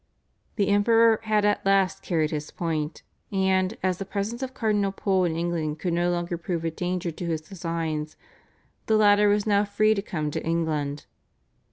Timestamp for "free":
9.63-9.93